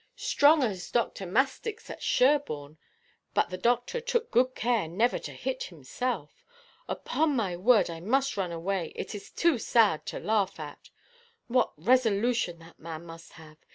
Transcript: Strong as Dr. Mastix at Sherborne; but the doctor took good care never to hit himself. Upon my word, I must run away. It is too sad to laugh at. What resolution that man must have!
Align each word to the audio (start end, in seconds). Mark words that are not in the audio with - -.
Strong 0.15 0.63
as 0.63 0.89
Dr. 0.89 1.27
Mastix 1.27 1.87
at 1.91 2.01
Sherborne; 2.01 2.79
but 3.35 3.51
the 3.51 3.57
doctor 3.59 4.01
took 4.01 4.31
good 4.31 4.55
care 4.55 4.87
never 4.87 5.19
to 5.19 5.31
hit 5.31 5.65
himself. 5.65 6.43
Upon 6.89 7.35
my 7.35 7.55
word, 7.55 7.87
I 7.87 7.99
must 7.99 8.35
run 8.35 8.51
away. 8.51 8.93
It 8.95 9.13
is 9.13 9.29
too 9.29 9.59
sad 9.59 10.07
to 10.07 10.17
laugh 10.19 10.59
at. 10.59 10.89
What 11.45 11.73
resolution 11.77 12.57
that 12.57 12.79
man 12.79 13.05
must 13.05 13.33
have! 13.33 13.57